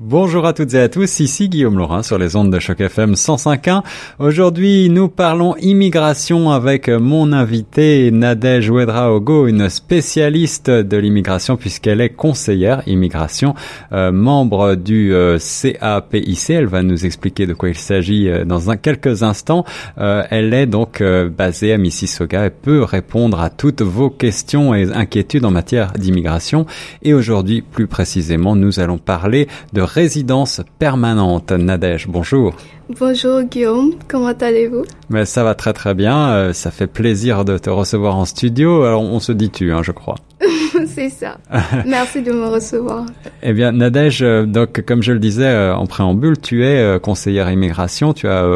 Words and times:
Bonjour 0.00 0.46
à 0.46 0.52
toutes 0.52 0.74
et 0.74 0.80
à 0.80 0.88
tous, 0.88 1.18
ici 1.18 1.48
Guillaume 1.48 1.76
Laurin 1.76 2.04
sur 2.04 2.18
les 2.18 2.36
ondes 2.36 2.52
de 2.52 2.60
choc 2.60 2.80
FM 2.80 3.14
105.1. 3.14 3.82
Aujourd'hui, 4.20 4.88
nous 4.90 5.08
parlons 5.08 5.56
immigration 5.56 6.52
avec 6.52 6.88
mon 6.88 7.32
invité 7.32 8.12
Nadège 8.12 8.70
Ouedraogo, 8.70 9.48
une 9.48 9.68
spécialiste 9.68 10.70
de 10.70 10.96
l'immigration 10.96 11.56
puisqu'elle 11.56 12.00
est 12.00 12.10
conseillère 12.10 12.84
immigration, 12.86 13.56
euh, 13.90 14.12
membre 14.12 14.76
du 14.76 15.12
euh, 15.12 15.36
CAPIC. 15.40 16.50
Elle 16.50 16.66
va 16.66 16.84
nous 16.84 17.04
expliquer 17.04 17.46
de 17.48 17.54
quoi 17.54 17.70
il 17.70 17.74
s'agit 17.74 18.28
euh, 18.28 18.44
dans 18.44 18.70
un, 18.70 18.76
quelques 18.76 19.24
instants. 19.24 19.64
Euh, 19.98 20.22
elle 20.30 20.54
est 20.54 20.66
donc 20.66 21.02
basée 21.02 21.72
à 21.72 21.76
Mississauga 21.76 22.46
et 22.46 22.50
peut 22.50 22.84
répondre 22.84 23.40
à 23.40 23.50
toutes 23.50 23.82
vos 23.82 24.10
questions 24.10 24.76
et 24.76 24.92
inquiétudes 24.92 25.44
en 25.44 25.50
matière 25.50 25.90
d'immigration. 25.94 26.66
Et 27.02 27.14
aujourd'hui, 27.14 27.62
plus 27.62 27.88
précisément, 27.88 28.54
nous 28.54 28.78
allons 28.78 28.98
parler 28.98 29.48
de 29.72 29.87
résidence 29.88 30.60
permanente. 30.78 31.50
Nadège, 31.50 32.06
bonjour. 32.08 32.54
Bonjour 32.98 33.42
Guillaume, 33.42 33.92
comment 34.08 34.32
allez-vous? 34.32 34.84
Mais 35.10 35.26
ça 35.26 35.44
va 35.44 35.54
très 35.54 35.74
très 35.74 35.94
bien, 35.94 36.30
euh, 36.30 36.52
ça 36.54 36.70
fait 36.70 36.86
plaisir 36.86 37.44
de 37.44 37.58
te 37.58 37.68
recevoir 37.68 38.16
en 38.16 38.24
studio. 38.24 38.84
Alors 38.84 39.02
on 39.02 39.20
se 39.20 39.32
dit 39.32 39.50
tu, 39.50 39.72
hein, 39.72 39.82
je 39.82 39.92
crois. 39.92 40.16
C'est 40.86 41.10
ça. 41.10 41.36
Merci 41.86 42.22
de 42.22 42.32
me 42.32 42.46
recevoir. 42.46 43.04
Eh 43.42 43.52
bien, 43.52 43.72
Nadège, 43.72 44.22
euh, 44.22 44.46
donc 44.46 44.82
comme 44.86 45.02
je 45.02 45.12
le 45.12 45.18
disais 45.18 45.44
euh, 45.44 45.74
en 45.74 45.86
préambule, 45.86 46.38
tu 46.38 46.64
es 46.64 46.98
conseillère 47.00 47.50
immigration. 47.50 48.14
Tu 48.14 48.26
as 48.26 48.46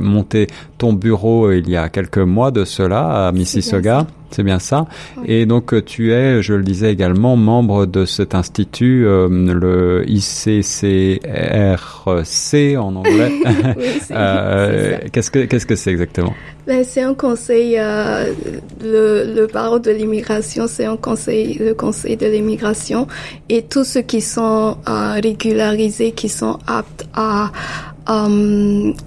monté 0.00 0.46
ton 0.78 0.92
bureau 0.92 1.52
il 1.52 1.68
y 1.68 1.76
a 1.76 1.88
quelques 1.88 2.18
mois 2.18 2.50
de 2.50 2.64
cela 2.64 3.28
à 3.28 3.32
Mississauga. 3.32 4.06
C'est 4.30 4.42
bien 4.42 4.58
ça. 4.58 4.86
Et 5.24 5.46
donc 5.46 5.74
euh, 5.74 5.82
tu 5.82 6.12
es, 6.12 6.42
je 6.42 6.54
le 6.54 6.62
disais 6.62 6.92
également, 6.92 7.36
membre 7.36 7.86
de 7.86 8.04
cet 8.04 8.34
institut, 8.34 9.06
euh, 9.06 9.28
le 9.28 10.04
ICCRC 10.08 11.26
en 12.78 12.96
anglais. 12.96 13.32
euh, 14.10 14.98
qu'est-ce 15.12 15.30
que 15.30 15.44
qu'est-ce 15.44 15.66
que 15.66 15.76
c'est 15.76 15.90
exactement? 15.90 16.34
Ben, 16.66 16.84
C'est 16.84 17.02
un 17.02 17.14
conseil, 17.14 17.76
euh, 17.78 18.32
le, 18.82 19.34
le 19.34 19.46
barreau 19.46 19.78
de 19.78 19.90
l'immigration, 19.90 20.66
c'est 20.68 20.84
un 20.84 20.96
conseil, 20.96 21.54
le 21.54 21.74
conseil 21.74 22.16
de 22.16 22.26
l'immigration, 22.26 23.06
et 23.48 23.62
tous 23.62 23.84
ceux 23.84 24.02
qui 24.02 24.20
sont 24.20 24.76
euh, 24.88 25.20
régularisés, 25.22 26.12
qui 26.12 26.28
sont 26.28 26.58
aptes 26.66 27.06
à 27.14 27.50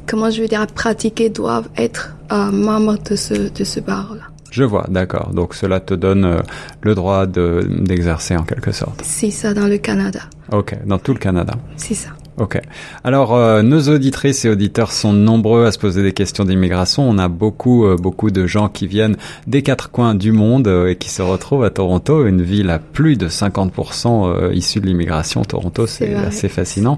comment 0.08 0.30
je 0.30 0.41
veux 0.41 0.47
dire, 0.47 0.61
à 0.61 0.67
pratiquer 0.67 1.27
doivent 1.30 1.67
être 1.75 2.15
membres 2.31 2.97
de 3.09 3.17
ce 3.17 3.33
de 3.33 3.63
ce 3.65 3.81
barreau-là. 3.81 4.33
Je 4.53 4.63
vois, 4.63 4.85
d'accord. 4.87 5.31
Donc 5.33 5.55
cela 5.55 5.79
te 5.79 5.95
donne 5.95 6.25
euh, 6.25 6.41
le 6.83 6.93
droit 6.93 7.25
d'exercer 7.25 8.37
en 8.37 8.43
quelque 8.43 8.71
sorte. 8.71 9.01
C'est 9.03 9.31
ça 9.31 9.55
dans 9.55 9.65
le 9.65 9.79
Canada. 9.79 10.19
Ok, 10.51 10.77
dans 10.85 10.99
tout 10.99 11.13
le 11.13 11.17
Canada. 11.17 11.55
C'est 11.75 11.95
ça. 11.95 12.09
Ok. 12.39 12.59
Alors, 13.03 13.36
euh, 13.36 13.62
nos 13.62 13.89
auditrices 13.89 14.44
et 14.44 14.50
auditeurs 14.50 14.92
sont 14.92 15.14
nombreux 15.14 15.66
à 15.66 15.72
se 15.72 15.78
poser 15.78 16.02
des 16.02 16.14
questions 16.14 16.44
d'immigration. 16.44 17.08
On 17.08 17.20
a 17.20 17.28
beaucoup, 17.28 17.86
euh, 17.86 17.95
beaucoup 17.95 18.31
de 18.31 18.48
gens 18.48 18.70
qui 18.70 18.88
viennent 18.88 19.17
des 19.45 19.62
quatre 19.62 19.92
coins 19.92 20.16
du 20.16 20.31
monde 20.31 20.67
euh, 20.67 20.89
et 20.89 20.95
qui 20.95 21.09
se 21.09 21.22
retrouvent 21.22 21.64
à 21.64 21.70
Toronto, 21.70 22.26
une 22.26 22.42
ville 22.42 22.72
à 22.72 22.80
plus 22.80 23.17
de 23.17 23.28
50% 23.28 24.52
issue 24.54 24.80
de 24.80 24.88
l'immigration. 24.88 25.44
Toronto, 25.44 25.86
c'est 25.86 26.16
assez 26.16 26.50
fascinant. 26.50 26.98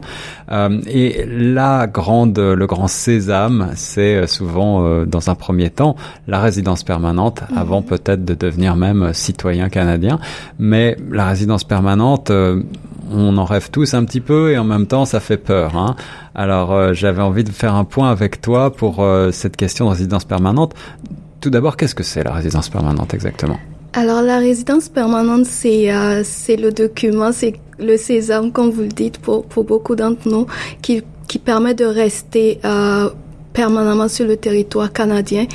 et 0.87 1.25
la 1.27 1.87
grande, 1.87 2.39
le 2.39 2.67
grand 2.67 2.87
sésame, 2.87 3.71
c'est 3.75 4.27
souvent, 4.27 5.05
dans 5.05 5.29
un 5.29 5.35
premier 5.35 5.69
temps, 5.69 5.95
la 6.27 6.39
résidence 6.39 6.83
permanente, 6.83 7.41
mhm. 7.49 7.57
avant 7.57 7.81
peut-être 7.81 8.23
de 8.23 8.33
devenir 8.33 8.75
même 8.75 9.13
citoyen 9.13 9.69
canadien. 9.69 10.19
Mais 10.59 10.97
la 11.11 11.27
résidence 11.27 11.63
permanente, 11.63 12.31
on 13.11 13.37
en 13.37 13.45
rêve 13.45 13.69
tous 13.71 13.93
un 13.93 14.03
petit 14.05 14.21
peu 14.21 14.51
et 14.51 14.57
en 14.57 14.63
même 14.63 14.87
temps 14.87 15.05
ça 15.05 15.19
fait 15.19 15.37
peur. 15.37 15.75
Hein. 15.75 15.95
Alors 16.33 16.73
euh, 16.73 16.93
j'avais 16.93 17.21
envie 17.21 17.43
de 17.43 17.51
faire 17.51 17.75
un 17.75 17.85
point 17.85 18.09
avec 18.09 18.41
toi 18.41 18.73
pour 18.73 19.01
euh, 19.01 19.31
cette 19.31 19.55
question 19.55 19.85
de 19.85 19.91
résidence 19.91 20.25
permanente. 20.25 20.73
Tout 21.41 21.49
d'abord, 21.49 21.77
qu'est-ce 21.77 21.95
que 21.95 22.03
c'est 22.03 22.23
la 22.23 22.33
résidence 22.33 22.69
permanente 22.69 23.13
exactement? 23.13 23.59
Alors 23.93 24.21
la 24.21 24.39
résidence 24.39 24.89
permanente, 24.89 25.45
c'est 25.45 25.91
euh, 25.91 26.21
c'est 26.23 26.57
le 26.57 26.71
document, 26.71 27.31
c'est 27.31 27.53
le 27.79 27.97
sésame, 27.97 28.51
comme 28.51 28.69
vous 28.71 28.81
le 28.81 28.87
dites, 28.87 29.19
pour, 29.19 29.45
pour 29.45 29.63
beaucoup 29.63 29.95
d'entre 29.95 30.27
nous, 30.27 30.47
qui, 30.81 31.03
qui 31.27 31.39
permet 31.39 31.73
de 31.73 31.85
rester 31.85 32.59
permanemment 33.55 34.09
sur 34.09 34.25
le 34.27 34.37
territoire 34.37 34.91
canadien. 34.91 35.45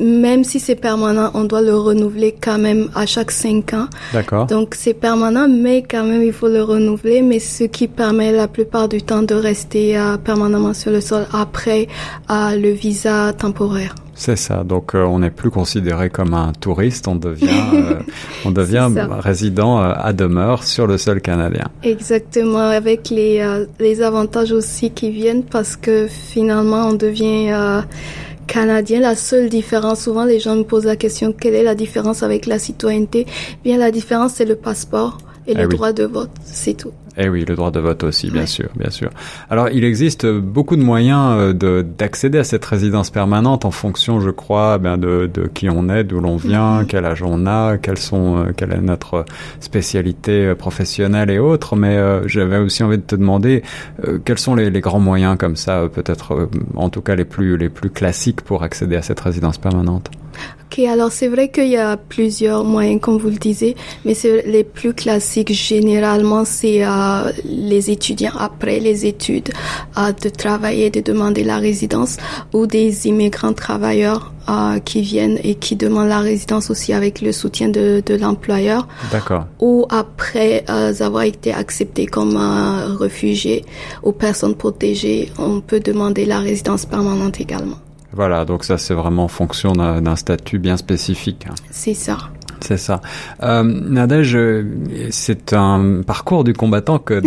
Même 0.00 0.44
si 0.44 0.60
c'est 0.60 0.76
permanent, 0.76 1.30
on 1.34 1.44
doit 1.44 1.62
le 1.62 1.74
renouveler 1.74 2.34
quand 2.40 2.58
même 2.58 2.90
à 2.94 3.06
chaque 3.06 3.30
cinq 3.30 3.72
ans. 3.72 3.88
D'accord. 4.12 4.46
Donc 4.46 4.74
c'est 4.74 4.94
permanent, 4.94 5.48
mais 5.48 5.82
quand 5.82 6.04
même 6.04 6.22
il 6.22 6.32
faut 6.32 6.48
le 6.48 6.62
renouveler. 6.62 7.22
Mais 7.22 7.40
ce 7.40 7.64
qui 7.64 7.88
permet 7.88 8.30
la 8.32 8.48
plupart 8.48 8.88
du 8.88 9.00
temps 9.02 9.22
de 9.22 9.34
rester 9.34 9.98
euh, 9.98 10.16
permanemment 10.18 10.74
sur 10.74 10.92
le 10.92 11.00
sol 11.00 11.26
après 11.32 11.88
euh, 12.30 12.54
le 12.56 12.70
visa 12.70 13.32
temporaire. 13.32 13.94
C'est 14.18 14.36
ça. 14.36 14.64
Donc 14.64 14.96
euh, 14.96 15.04
on 15.04 15.20
n'est 15.20 15.30
plus 15.30 15.48
considéré 15.48 16.10
comme 16.10 16.34
un 16.34 16.52
touriste, 16.52 17.06
on 17.06 17.14
devient 17.14 17.46
euh, 17.72 18.00
on 18.44 18.50
devient 18.50 18.90
résident 19.20 19.80
euh, 19.80 19.92
à 19.94 20.12
demeure 20.12 20.64
sur 20.64 20.88
le 20.88 20.98
sol 20.98 21.20
canadien. 21.20 21.68
Exactement, 21.84 22.58
avec 22.58 23.10
les 23.10 23.40
les 23.78 24.02
avantages 24.02 24.50
aussi 24.50 24.90
qui 24.90 25.12
viennent 25.12 25.44
parce 25.44 25.76
que 25.76 26.08
finalement 26.08 26.88
on 26.88 26.94
devient 26.94 27.84
canadien. 28.48 28.98
La 28.98 29.14
seule 29.14 29.48
différence, 29.48 30.00
souvent 30.00 30.24
les 30.24 30.40
gens 30.40 30.56
me 30.56 30.64
posent 30.64 30.86
la 30.86 30.96
question 30.96 31.32
quelle 31.32 31.54
est 31.54 31.62
la 31.62 31.76
différence 31.76 32.24
avec 32.24 32.46
la 32.46 32.58
citoyenneté? 32.58 33.24
Bien 33.62 33.78
la 33.78 33.92
différence 33.92 34.32
c'est 34.34 34.46
le 34.46 34.56
passeport 34.56 35.18
et 35.46 35.54
le 35.54 35.62
eh 35.62 35.68
droit 35.68 35.92
de 35.92 36.02
vote, 36.02 36.30
c'est 36.44 36.74
tout. 36.74 36.92
Eh 37.20 37.28
oui, 37.28 37.44
le 37.44 37.56
droit 37.56 37.72
de 37.72 37.80
vote 37.80 38.04
aussi, 38.04 38.30
bien 38.30 38.46
sûr, 38.46 38.68
bien 38.76 38.90
sûr. 38.90 39.10
Alors, 39.50 39.68
il 39.70 39.82
existe 39.82 40.24
beaucoup 40.24 40.76
de 40.76 40.82
moyens 40.82 41.32
euh, 41.32 41.52
de 41.52 41.82
d'accéder 41.82 42.38
à 42.38 42.44
cette 42.44 42.64
résidence 42.64 43.10
permanente 43.10 43.64
en 43.64 43.72
fonction, 43.72 44.20
je 44.20 44.30
crois, 44.30 44.78
ben 44.78 44.96
de, 44.98 45.28
de 45.32 45.48
qui 45.48 45.68
on 45.68 45.88
est, 45.88 46.04
d'où 46.04 46.20
l'on 46.20 46.36
vient, 46.36 46.80
mhm. 46.80 46.86
quel 46.86 47.04
âge 47.04 47.24
on 47.24 47.46
a, 47.46 47.76
quelles 47.76 47.98
sont, 47.98 48.38
euh, 48.38 48.52
quelle 48.56 48.72
est 48.72 48.80
notre 48.80 49.24
spécialité 49.58 50.46
euh, 50.46 50.54
professionnelle 50.54 51.30
et 51.30 51.40
autres. 51.40 51.74
Mais 51.74 51.98
j'avais 52.26 52.58
aussi 52.58 52.84
envie 52.84 52.98
de 52.98 53.02
te 53.02 53.16
demander 53.16 53.62
quels 54.24 54.38
sont 54.38 54.54
les, 54.54 54.70
les, 54.70 54.80
grands 54.80 55.00
moyens 55.00 55.36
comme 55.36 55.56
ça, 55.56 55.88
peut-être, 55.92 56.48
en 56.76 56.88
tout 56.88 57.00
cas 57.00 57.16
les 57.16 57.24
plus 57.24 57.56
les 57.56 57.68
plus 57.68 57.90
classiques 57.90 58.42
pour 58.42 58.62
accéder 58.62 58.94
à 58.94 59.02
cette 59.02 59.20
résidence 59.20 59.58
permanente? 59.58 60.10
Ok, 60.70 60.80
alors 60.80 61.10
c'est 61.12 61.28
vrai 61.28 61.48
qu'il 61.48 61.68
y 61.68 61.76
a 61.76 61.96
plusieurs 61.96 62.62
moyens, 62.64 63.00
comme 63.00 63.16
vous 63.16 63.30
le 63.30 63.36
disiez, 63.36 63.74
mais 64.04 64.14
c'est 64.14 64.42
les 64.46 64.64
plus 64.64 64.92
classiques. 64.92 65.52
Généralement, 65.52 66.44
c'est 66.44 66.84
euh, 66.84 67.32
les 67.44 67.90
étudiants 67.90 68.36
après 68.38 68.78
les 68.78 69.06
études 69.06 69.48
euh, 69.96 70.12
de 70.12 70.28
travailler, 70.28 70.90
de 70.90 71.00
demander 71.00 71.42
la 71.42 71.56
résidence, 71.56 72.18
ou 72.52 72.66
des 72.66 73.06
immigrants 73.06 73.54
travailleurs 73.54 74.32
euh, 74.48 74.78
qui 74.78 75.02
viennent 75.02 75.38
et 75.42 75.54
qui 75.56 75.76
demandent 75.76 76.08
la 76.08 76.20
résidence 76.20 76.70
aussi 76.70 76.92
avec 76.92 77.20
le 77.20 77.32
soutien 77.32 77.68
de, 77.68 78.02
de 78.04 78.14
l'employeur. 78.14 78.88
D'accord. 79.12 79.46
Ou 79.60 79.86
après 79.90 80.64
euh, 80.70 80.92
avoir 81.00 81.24
été 81.24 81.52
accepté 81.52 82.06
comme 82.06 82.36
un 82.36 82.96
réfugié 82.96 83.64
ou 84.02 84.12
personne 84.12 84.54
protégée, 84.54 85.30
on 85.38 85.60
peut 85.60 85.80
demander 85.80 86.24
la 86.24 86.38
résidence 86.38 86.86
permanente 86.86 87.40
également. 87.40 87.76
Voilà, 88.18 88.44
donc 88.44 88.64
ça 88.64 88.78
c'est 88.78 88.94
vraiment 88.94 89.26
en 89.26 89.28
fonction 89.28 89.74
d'un 89.74 90.16
statut 90.16 90.58
bien 90.58 90.76
spécifique. 90.76 91.46
Hein. 91.48 91.54
C'est 91.70 91.94
ça. 91.94 92.18
C'est 92.58 92.76
ça. 92.76 93.00
Euh, 93.44 93.62
Nadège, 93.62 94.36
c'est 95.10 95.52
un 95.52 96.02
parcours 96.04 96.42
du 96.42 96.52
combattant 96.52 96.98
que 96.98 97.20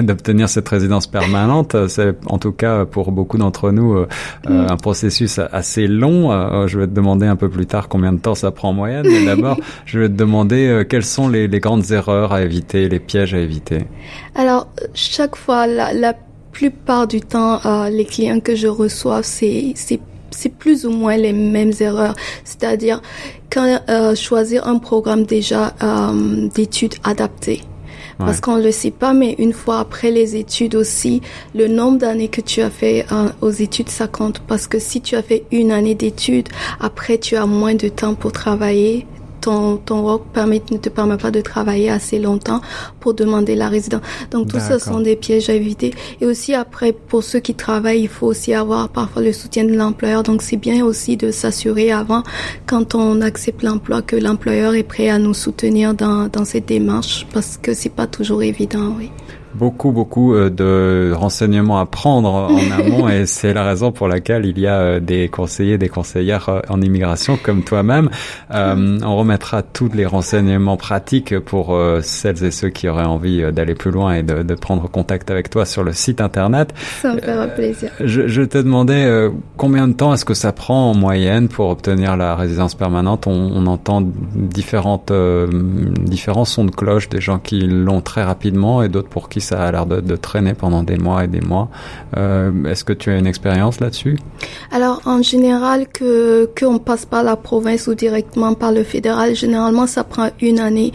d'obtenir 0.00 0.48
cette 0.48 0.66
résidence 0.66 1.06
permanente. 1.08 1.76
C'est 1.88 2.16
en 2.24 2.38
tout 2.38 2.52
cas 2.52 2.86
pour 2.86 3.12
beaucoup 3.12 3.36
d'entre 3.36 3.70
nous 3.70 3.92
euh, 3.92 4.08
mm. 4.48 4.70
un 4.70 4.76
processus 4.78 5.38
assez 5.38 5.86
long. 5.86 6.32
Euh, 6.32 6.66
je 6.68 6.78
vais 6.78 6.86
te 6.86 6.94
demander 6.94 7.26
un 7.26 7.36
peu 7.36 7.50
plus 7.50 7.66
tard 7.66 7.90
combien 7.90 8.14
de 8.14 8.20
temps 8.20 8.34
ça 8.34 8.50
prend 8.50 8.70
en 8.70 8.72
moyenne. 8.72 9.04
Mais 9.06 9.26
d'abord, 9.26 9.58
je 9.84 9.98
vais 9.98 10.08
te 10.08 10.14
demander 10.14 10.68
euh, 10.68 10.84
quelles 10.84 11.04
sont 11.04 11.28
les, 11.28 11.48
les, 11.48 11.60
grandes 11.60 11.90
erreurs 11.90 12.32
à 12.32 12.40
éviter, 12.40 12.88
les 12.88 12.98
pièges 12.98 13.34
à 13.34 13.38
éviter. 13.40 13.84
Alors, 14.34 14.68
chaque 14.94 15.36
fois, 15.36 15.66
la, 15.66 15.92
la 15.92 16.14
plupart 16.52 17.06
du 17.06 17.20
temps, 17.20 17.60
euh, 17.64 17.88
les 17.90 18.04
clients 18.04 18.40
que 18.40 18.54
je 18.54 18.66
reçois, 18.66 19.22
c'est 19.22 19.74
c'est 20.40 20.54
plus 20.54 20.86
ou 20.86 20.90
moins 20.90 21.16
les 21.16 21.32
mêmes 21.32 21.72
erreurs. 21.80 22.14
C'est-à-dire 22.44 23.02
quand 23.52 23.80
euh, 23.88 24.14
choisir 24.14 24.66
un 24.66 24.78
programme 24.78 25.24
déjà 25.24 25.74
euh, 25.82 26.48
d'études 26.54 26.94
adaptées. 27.04 27.62
Parce 28.18 28.42
qu'on 28.42 28.56
le 28.56 28.70
sait 28.70 28.90
pas, 28.90 29.14
mais 29.14 29.34
une 29.38 29.54
fois 29.54 29.78
après 29.78 30.10
les 30.10 30.36
études 30.36 30.74
aussi, 30.74 31.22
le 31.54 31.68
nombre 31.68 31.96
d'années 31.96 32.28
que 32.28 32.42
tu 32.42 32.60
as 32.60 32.68
fait 32.68 33.06
euh, 33.12 33.30
aux 33.40 33.50
études, 33.50 33.88
ça 33.88 34.08
compte. 34.08 34.40
Parce 34.40 34.66
que 34.66 34.78
si 34.78 35.00
tu 35.00 35.16
as 35.16 35.22
fait 35.22 35.44
une 35.50 35.72
année 35.72 35.94
d'études, 35.94 36.50
après 36.80 37.16
tu 37.16 37.36
as 37.36 37.46
moins 37.46 37.74
de 37.74 37.88
temps 37.88 38.14
pour 38.14 38.32
travailler, 38.32 39.06
ton, 39.40 39.76
ton 39.76 40.00
work 40.00 40.24
permit 40.32 40.62
ne 40.70 40.78
te 40.78 40.88
permet 40.88 41.16
pas 41.16 41.30
de 41.30 41.40
travailler 41.40 41.90
assez 41.90 42.18
longtemps 42.18 42.60
pour 43.00 43.14
demander 43.14 43.54
la 43.54 43.68
résidence. 43.68 44.02
Donc 44.30 44.48
tout 44.48 44.60
ça 44.60 44.78
sont 44.78 45.00
des 45.00 45.16
pièges 45.16 45.48
à 45.50 45.54
éviter. 45.54 45.94
Et 46.20 46.26
aussi 46.26 46.54
après, 46.54 46.92
pour 46.92 47.22
ceux 47.22 47.40
qui 47.40 47.54
travaillent, 47.54 48.02
il 48.02 48.08
faut 48.08 48.26
aussi 48.26 48.54
avoir 48.54 48.88
parfois 48.88 49.22
le 49.22 49.32
soutien 49.32 49.64
de 49.64 49.74
l'employeur. 49.74 50.22
Donc 50.22 50.42
c'est 50.42 50.56
bien 50.56 50.84
aussi 50.84 51.16
de 51.16 51.30
s'assurer 51.30 51.90
avant, 51.90 52.22
quand 52.66 52.94
on 52.94 53.20
accepte 53.20 53.62
l'emploi, 53.62 54.02
que 54.02 54.16
l'employeur 54.16 54.74
est 54.74 54.82
prêt 54.82 55.08
à 55.08 55.18
nous 55.18 55.34
soutenir 55.34 55.94
dans, 55.94 56.28
dans 56.28 56.44
cette 56.44 56.66
démarche 56.66 57.26
parce 57.32 57.56
que 57.56 57.74
c'est 57.74 57.94
pas 57.94 58.06
toujours 58.06 58.42
évident, 58.42 58.94
oui. 58.98 59.10
Beaucoup, 59.54 59.90
beaucoup 59.90 60.34
euh, 60.34 60.50
de 60.50 61.12
renseignements 61.14 61.80
à 61.80 61.86
prendre 61.86 62.28
en 62.28 62.70
amont 62.78 63.08
et 63.08 63.26
c'est 63.26 63.52
la 63.52 63.64
raison 63.64 63.92
pour 63.92 64.08
laquelle 64.08 64.46
il 64.46 64.58
y 64.58 64.66
a 64.66 64.78
euh, 64.78 65.00
des 65.00 65.28
conseillers, 65.28 65.78
des 65.78 65.88
conseillères 65.88 66.48
euh, 66.48 66.60
en 66.68 66.80
immigration 66.80 67.38
comme 67.42 67.62
toi-même. 67.62 68.10
on 68.50 69.16
remettra 69.16 69.62
tous 69.62 69.90
les 69.92 70.06
renseignements 70.06 70.76
pratiques 70.76 71.38
pour 71.38 71.76
celles 72.02 72.44
et 72.44 72.50
ceux 72.50 72.68
qui 72.68 72.88
auraient 72.88 73.04
envie 73.04 73.52
d'aller 73.52 73.74
plus 73.74 73.90
loin 73.90 74.14
et 74.14 74.22
de, 74.22 74.42
de, 74.42 74.54
prendre 74.54 74.88
contact 74.88 75.30
avec 75.30 75.50
toi 75.50 75.64
sur 75.64 75.84
le 75.84 75.92
site 75.92 76.20
internet. 76.20 76.72
Ça 77.00 77.14
me 77.14 77.20
fera 77.20 77.46
plaisir. 77.46 77.90
Je, 78.00 78.28
je, 78.28 78.42
te 78.42 78.58
demandais 78.58 79.30
combien 79.56 79.88
de 79.88 79.94
temps 79.94 80.12
est-ce 80.12 80.24
que 80.24 80.34
ça 80.34 80.52
prend 80.52 80.90
en 80.90 80.94
moyenne 80.94 81.48
pour 81.48 81.70
obtenir 81.70 82.16
la 82.16 82.34
résidence 82.34 82.74
permanente? 82.74 83.26
On, 83.26 83.50
on 83.54 83.66
entend 83.66 84.02
différentes 84.02 85.12
différents 86.02 86.44
sons 86.44 86.64
de 86.64 86.70
cloche 86.70 87.08
des 87.08 87.20
gens 87.20 87.38
qui 87.38 87.60
l'ont 87.60 88.00
très 88.00 88.22
rapidement 88.22 88.82
et 88.82 88.88
d'autres 88.88 89.08
pour 89.08 89.28
qui 89.28 89.39
ça 89.40 89.62
a 89.62 89.72
l'air 89.72 89.86
de, 89.86 90.16
traîner 90.16 90.54
pendant 90.54 90.82
des 90.82 90.96
mois 90.96 91.24
et 91.24 91.28
des 91.28 91.40
mois. 91.40 91.68
Euh, 92.16 92.64
est-ce 92.64 92.84
que 92.84 92.92
tu 92.92 93.10
as 93.10 93.16
une 93.16 93.26
expérience 93.26 93.80
là-dessus? 93.80 94.18
Alors 94.70 95.00
en 95.04 95.22
général 95.22 95.88
que 95.88 96.48
qu'on 96.58 96.78
passe 96.78 97.06
par 97.06 97.22
la 97.22 97.36
province 97.36 97.86
ou 97.86 97.94
directement 97.94 98.54
par 98.54 98.72
le 98.72 98.84
fédéral, 98.84 99.34
généralement 99.34 99.86
ça 99.86 100.04
prend 100.04 100.28
une 100.40 100.58
année 100.58 100.92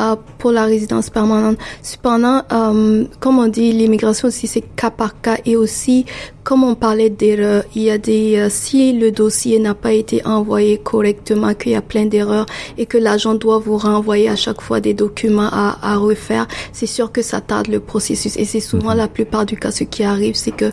euh, 0.00 0.16
pour 0.38 0.52
la 0.52 0.64
résidence 0.64 1.10
permanente. 1.10 1.58
Cependant, 1.82 2.42
euh, 2.52 3.04
comme 3.20 3.38
on 3.38 3.48
dit, 3.48 3.72
l'immigration 3.72 4.28
aussi 4.28 4.46
c'est 4.46 4.64
cas 4.76 4.90
par 4.90 5.20
cas 5.20 5.36
et 5.44 5.56
aussi 5.56 6.06
comme 6.48 6.64
on 6.64 6.74
parlait 6.74 7.10
d'erreurs, 7.10 7.64
il 7.74 7.82
y 7.82 7.90
a 7.90 7.98
des 7.98 8.48
si 8.48 8.94
le 8.94 9.10
dossier 9.10 9.58
n'a 9.58 9.74
pas 9.74 9.92
été 9.92 10.24
envoyé 10.24 10.78
correctement, 10.78 11.52
qu'il 11.52 11.72
y 11.72 11.74
a 11.74 11.82
plein 11.82 12.06
d'erreurs 12.06 12.46
et 12.78 12.86
que 12.86 12.96
l'agent 12.96 13.34
doit 13.34 13.58
vous 13.58 13.76
renvoyer 13.76 14.30
à 14.30 14.34
chaque 14.34 14.62
fois 14.62 14.80
des 14.80 14.94
documents 14.94 15.50
à, 15.52 15.76
à 15.82 15.98
refaire, 15.98 16.48
c'est 16.72 16.86
sûr 16.86 17.12
que 17.12 17.20
ça 17.20 17.42
tarde 17.42 17.66
le 17.68 17.80
processus. 17.80 18.38
Et 18.38 18.46
c'est 18.46 18.60
souvent 18.60 18.92
mhm. 18.92 18.96
la 18.96 19.08
plupart 19.08 19.44
du 19.44 19.58
cas 19.58 19.70
ce 19.70 19.84
qui 19.84 20.04
arrive, 20.04 20.36
c'est 20.36 20.56
que 20.56 20.72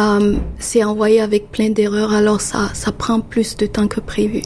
euh, 0.00 0.34
c'est 0.58 0.82
envoyé 0.82 1.20
avec 1.20 1.52
plein 1.52 1.70
d'erreurs, 1.70 2.12
alors 2.12 2.40
ça, 2.40 2.70
ça 2.74 2.90
prend 2.90 3.20
plus 3.20 3.56
de 3.56 3.66
temps 3.66 3.86
que 3.86 4.00
prévu 4.00 4.42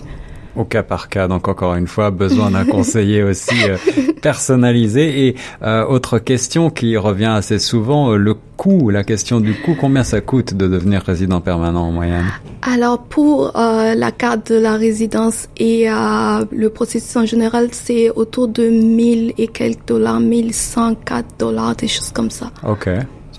au 0.57 0.65
cas 0.65 0.83
par 0.83 1.09
cas. 1.09 1.29
Donc 1.29 1.49
encore 1.49 1.75
une 1.75 1.87
fois, 1.87 2.11
besoin 2.11 2.51
d'un 2.51 2.65
conseiller 2.77 3.23
aussi 3.23 3.55
euh, 3.69 3.77
personnalisé. 4.23 5.27
Et 5.27 5.37
euh, 5.63 5.85
autre 5.87 6.19
question 6.19 6.71
qui 6.71 6.97
revient 6.97 7.33
assez 7.37 7.59
souvent, 7.59 8.13
euh, 8.13 8.17
le 8.17 8.35
coût, 8.57 8.91
la 8.91 9.05
question 9.05 9.41
du 9.41 9.55
coût. 9.55 9.77
Combien 9.79 10.03
ça 10.03 10.21
coûte 10.21 10.55
de 10.55 10.67
devenir 10.67 11.03
résident 11.03 11.41
permanent 11.41 11.89
en 11.89 11.93
moyenne? 11.93 12.27
Alors 12.63 13.03
pour 13.03 13.53
la 13.55 14.11
carte 14.13 14.51
de 14.51 14.59
la 14.59 14.77
résidence 14.77 15.49
et 15.59 15.89
le 15.89 16.69
processus 16.69 17.15
en 17.17 17.27
général, 17.27 17.69
c'est 17.73 18.09
autour 18.11 18.49
de 18.49 18.67
1000 18.69 19.35
et 19.37 19.49
quelques 19.49 19.87
dollars, 19.87 20.21
1104 20.21 21.39
dollars, 21.39 21.77
des 21.77 21.87
choses 21.87 22.11
comme 22.13 22.31
ça. 22.31 22.51
Ok. 22.67 22.89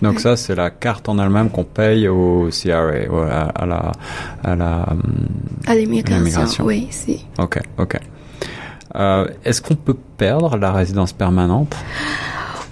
Donc 0.02 0.20
ça, 0.20 0.36
c'est 0.36 0.56
la 0.56 0.70
carte 0.70 1.10
en 1.10 1.18
elle-même 1.20 1.50
qu'on 1.50 1.64
paye 1.64 2.08
au 2.08 2.50
CRA, 2.52 3.50
à, 3.56 3.66
la 3.66 3.92
à 4.44 4.56
la 4.56 4.86
à 5.66 5.76
l'immigration. 5.76 6.66
Oui, 6.66 6.88
si. 6.92 7.26
Ok, 7.40 7.60
ok. 7.78 7.98
Euh, 8.96 9.28
Est-ce 9.44 9.62
qu'on 9.62 9.76
peut 9.76 9.98
perdre 10.18 10.58
la 10.58 10.72
résidence 10.72 11.14
permanente? 11.14 11.76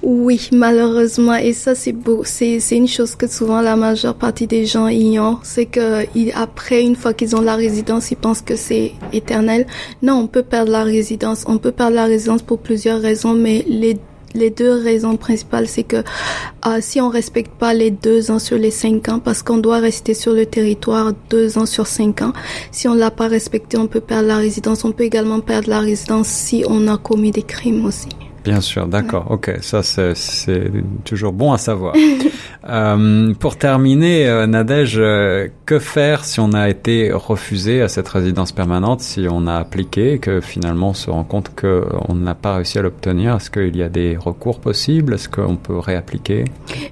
Oui, 0.07 0.49
malheureusement, 0.51 1.33
et 1.33 1.51
ça 1.53 1.73
c'est 1.73 1.91
beau, 1.91 2.21
c'est 2.23 2.59
c'est 2.59 2.77
une 2.77 2.87
chose 2.87 3.15
que 3.15 3.25
souvent 3.25 3.59
la 3.61 3.75
majeure 3.75 4.13
partie 4.13 4.45
des 4.45 4.67
gens 4.67 4.87
ignorent, 4.87 5.39
c'est 5.41 5.65
que 5.65 6.05
après 6.37 6.83
une 6.83 6.95
fois 6.95 7.13
qu'ils 7.15 7.35
ont 7.35 7.41
la 7.41 7.55
résidence, 7.55 8.11
ils 8.11 8.15
pensent 8.15 8.41
que 8.41 8.55
c'est 8.55 8.91
éternel. 9.13 9.65
Non, 10.03 10.13
on 10.19 10.27
peut 10.27 10.43
perdre 10.43 10.71
la 10.71 10.83
résidence, 10.83 11.43
on 11.47 11.57
peut 11.57 11.71
perdre 11.71 11.95
la 11.95 12.05
résidence 12.05 12.43
pour 12.43 12.59
plusieurs 12.59 13.01
raisons, 13.01 13.33
mais 13.33 13.65
les 13.67 13.97
les 14.35 14.49
deux 14.49 14.71
raisons 14.71 15.17
principales, 15.17 15.67
c'est 15.67 15.83
que 15.83 15.97
euh, 15.97 16.77
si 16.81 17.01
on 17.01 17.09
respecte 17.09 17.51
pas 17.57 17.73
les 17.73 17.91
deux 17.91 18.31
ans 18.31 18.39
sur 18.39 18.57
les 18.57 18.71
cinq 18.71 19.09
ans, 19.09 19.19
parce 19.19 19.41
qu'on 19.41 19.57
doit 19.57 19.79
rester 19.79 20.13
sur 20.13 20.33
le 20.33 20.45
territoire 20.45 21.13
deux 21.29 21.57
ans 21.57 21.65
sur 21.65 21.87
cinq 21.87 22.21
ans, 22.21 22.33
si 22.71 22.87
on 22.87 22.93
l'a 22.93 23.11
pas 23.11 23.27
respecté, 23.27 23.77
on 23.77 23.87
peut 23.87 24.01
perdre 24.01 24.27
la 24.27 24.37
résidence. 24.37 24.83
On 24.85 24.91
peut 24.91 25.05
également 25.05 25.39
perdre 25.39 25.69
la 25.69 25.79
résidence 25.79 26.27
si 26.27 26.63
on 26.67 26.87
a 26.87 26.97
commis 26.97 27.31
des 27.31 27.43
crimes 27.43 27.85
aussi. 27.85 28.09
Bien 28.45 28.61
sûr, 28.61 28.85
d'accord. 28.85 29.25
Ok, 29.31 29.51
ça 29.61 29.81
c'est 29.81 30.71
toujours 31.03 31.33
bon 31.33 31.51
à 31.51 31.57
savoir. 31.57 31.95
euh, 32.69 33.33
pour 33.33 33.57
terminer, 33.57 34.27
euh, 34.27 34.45
Nadège, 34.45 34.99
euh, 34.99 35.47
que 35.65 35.79
faire 35.79 36.23
si 36.23 36.39
on 36.39 36.53
a 36.53 36.69
été 36.69 37.11
refusé 37.11 37.81
à 37.81 37.87
cette 37.87 38.07
résidence 38.07 38.51
permanente, 38.51 39.01
si 39.01 39.25
on 39.27 39.47
a 39.47 39.55
appliqué 39.55 40.13
et 40.13 40.19
que 40.19 40.41
finalement 40.41 40.89
on 40.89 40.93
se 40.93 41.09
rend 41.09 41.23
compte 41.23 41.49
qu'on 41.59 42.13
n'a 42.13 42.35
pas 42.35 42.57
réussi 42.57 42.77
à 42.77 42.83
l'obtenir? 42.83 43.35
Est-ce 43.35 43.49
qu'il 43.49 43.75
y 43.75 43.81
a 43.81 43.89
des 43.89 44.15
recours 44.15 44.59
possibles? 44.59 45.15
Est-ce 45.15 45.27
qu'on 45.27 45.55
peut 45.55 45.79
réappliquer? 45.79 46.45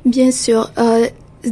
Bien 0.05 0.31
sûr. 0.31 0.71
Euh, 0.79 1.05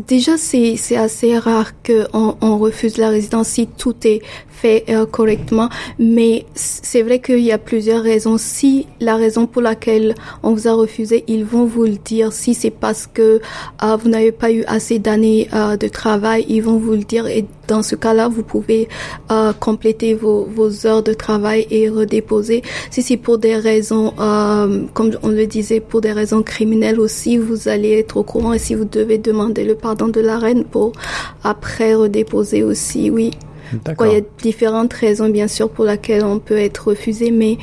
déjà, 0.07 0.38
c'est 0.38 0.95
assez 0.95 1.38
rare 1.38 1.74
qu'on 1.86 2.38
on 2.42 2.57
refuse 2.57 2.98
la 2.98 3.09
résidence 3.09 3.50
si 3.50 3.68
tout 3.68 3.95
est 4.03 4.21
fait 4.51 4.86
euh, 4.89 5.06
correctement. 5.06 5.69
Mais 6.00 6.45
c'est 6.53 7.01
vrai 7.01 7.19
qu'il 7.19 7.39
y 7.39 7.51
a 7.51 7.57
plusieurs 7.57 8.03
raisons. 8.03 8.38
Si 8.38 8.88
la 9.00 9.15
raison 9.15 9.48
pour 9.48 9.62
laquelle 9.62 10.15
on 10.44 10.53
vous 10.53 10.68
a 10.68 10.74
refusé, 10.74 11.24
ils 11.27 11.45
vont 11.45 11.65
vous 11.65 11.83
le 11.83 11.98
dire. 11.98 12.31
Si 12.31 12.53
c'est 12.53 12.71
parce 12.71 13.07
que 13.07 13.42
euh, 13.83 13.95
vous 13.95 14.09
n'avez 14.09 14.31
pas 14.31 14.51
eu 14.51 14.63
assez 14.65 15.00
d'années 15.00 15.48
euh, 15.53 15.77
de 15.77 15.88
travail, 15.88 16.45
ils 16.48 16.62
vont 16.62 16.77
vous 16.77 16.92
le 16.92 17.03
dire. 17.03 17.27
Et 17.27 17.45
dans 17.68 17.83
ce 17.83 17.95
cas-là, 17.95 18.27
vous 18.27 18.44
pouvez 18.44 18.89
compléter 19.62 20.13
vos, 20.13 20.44
vos, 20.44 20.86
heures 20.86 21.03
de 21.03 21.13
travail 21.13 21.65
et 21.71 21.88
redéposer. 21.88 22.63
Si 22.89 23.01
c'est 23.01 23.15
pour 23.15 23.38
des 23.38 23.56
raisons, 23.56 24.13
comme 24.94 25.12
on 25.24 25.30
le 25.30 25.48
disait, 25.48 25.80
pour 25.80 26.01
des 26.01 26.12
raisons 26.12 26.44
criminelles 26.44 27.00
aussi, 27.00 27.38
vous 27.38 27.69
allez 27.69 28.00
être 28.00 28.18
au 28.18 28.24
courant 28.24 28.51
et 28.51 28.59
si 28.59 28.75
vous 28.75 28.83
devez 28.83 29.19
demander 29.19 29.63
le 29.63 29.75
pardon 29.75 30.09
de 30.09 30.19
la 30.19 30.38
reine 30.38 30.65
pour 30.65 30.92
après 31.45 31.95
redéposer 31.95 32.63
aussi, 32.63 33.09
oui 33.09 33.31
il 34.01 34.12
y 34.12 34.15
a 34.15 34.21
différentes 34.41 34.94
raisons, 34.94 35.29
bien 35.29 35.47
sûr, 35.47 35.69
pour 35.69 35.85
lesquelles 35.85 36.23
on 36.23 36.39
peut 36.39 36.57
être 36.57 36.89
refusé, 36.89 37.31
mais 37.31 37.57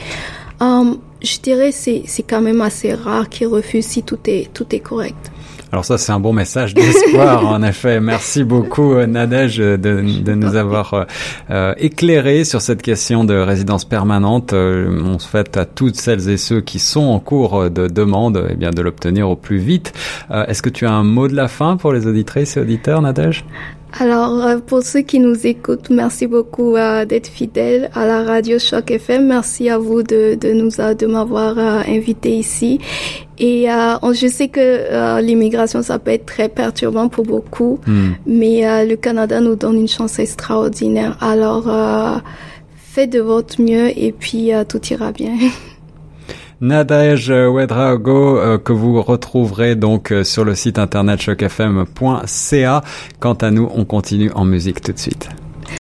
euh, 0.62 0.94
je 1.22 1.38
dirais 1.40 1.72
c'est 1.72 2.02
c'est 2.06 2.22
quand 2.22 2.40
même 2.40 2.60
assez 2.60 2.92
rare 2.92 3.28
qu'ils 3.28 3.48
refusent 3.48 3.86
si 3.86 4.02
tout 4.02 4.18
est 4.26 4.52
tout 4.52 4.66
est 4.74 4.80
correct. 4.80 5.30
Alors 5.70 5.84
ça, 5.84 5.98
c'est 5.98 6.12
un 6.12 6.20
bon 6.20 6.32
message 6.32 6.72
d'espoir, 6.72 7.44
en 7.46 7.62
effet. 7.62 8.00
Merci 8.00 8.42
beaucoup, 8.42 8.94
euh, 8.94 9.06
Nadège, 9.06 9.58
de, 9.58 9.76
de 9.76 10.34
nous 10.34 10.56
avoir 10.56 11.06
euh, 11.50 11.74
éclairé 11.76 12.44
sur 12.44 12.62
cette 12.62 12.80
question 12.80 13.22
de 13.22 13.34
résidence 13.34 13.84
permanente. 13.84 14.54
on 14.54 15.18
souhaite 15.18 15.58
à 15.58 15.66
toutes 15.66 15.96
celles 15.96 16.30
et 16.30 16.38
ceux 16.38 16.62
qui 16.62 16.78
sont 16.78 17.02
en 17.02 17.20
cours 17.20 17.68
de 17.68 17.86
demande 17.86 18.46
eh 18.50 18.54
bien, 18.54 18.70
de 18.70 18.80
l'obtenir 18.80 19.28
au 19.28 19.36
plus 19.36 19.58
vite. 19.58 19.92
Est-ce 20.30 20.62
que 20.62 20.70
tu 20.70 20.86
as 20.86 20.90
un 20.90 21.04
mot 21.04 21.28
de 21.28 21.34
la 21.34 21.48
fin 21.48 21.76
pour 21.76 21.92
les 21.92 22.06
auditrices 22.06 22.56
et 22.56 22.60
auditeurs, 22.60 23.02
Nadège? 23.02 23.44
Alors, 23.92 24.44
euh, 24.44 24.58
pour 24.58 24.82
ceux 24.82 25.00
qui 25.00 25.18
nous 25.18 25.46
écoutent, 25.46 25.90
merci 25.90 26.26
beaucoup 26.26 26.76
euh, 26.76 27.04
d'être 27.04 27.26
fidèles 27.26 27.90
à 27.94 28.06
la 28.06 28.22
radio 28.22 28.58
Choc 28.58 28.90
FM. 28.90 29.26
Merci 29.26 29.70
à 29.70 29.78
vous 29.78 30.02
de, 30.02 30.34
de 30.34 30.52
nous 30.52 30.70
de 30.70 31.06
m'avoir 31.06 31.58
euh, 31.58 31.80
invité 31.88 32.36
ici. 32.36 32.80
Et 33.38 33.66
je 33.66 34.26
sais 34.26 34.48
que 34.48 35.20
l'immigration, 35.20 35.80
ça 35.80 36.00
peut 36.00 36.10
être 36.10 36.26
très 36.26 36.48
perturbant 36.48 37.08
pour 37.08 37.24
beaucoup, 37.24 37.78
hmm. 37.86 38.08
mais 38.26 38.84
le 38.84 38.96
Canada 38.96 39.40
nous 39.40 39.54
donne 39.54 39.76
une 39.76 39.86
chance 39.86 40.18
extraordinaire. 40.18 41.16
Alors, 41.20 41.70
faites 42.74 43.10
de 43.10 43.20
votre 43.20 43.62
mieux 43.62 43.96
et 43.96 44.10
puis 44.10 44.50
tout 44.68 44.84
ira 44.90 45.12
bien. 45.12 45.36
Nadège 46.60 47.30
Wedrago 47.30 48.38
euh, 48.38 48.58
que 48.58 48.72
vous 48.72 49.00
retrouverez 49.00 49.76
donc 49.76 50.10
euh, 50.10 50.24
sur 50.24 50.44
le 50.44 50.56
site 50.56 50.78
internet 50.78 51.20
chocfm.ca. 51.20 52.82
Quant 53.20 53.34
à 53.34 53.50
nous, 53.50 53.70
on 53.74 53.84
continue 53.84 54.32
en 54.32 54.44
musique 54.44 54.80
tout 54.80 54.92
de 54.92 54.98
suite. 54.98 55.28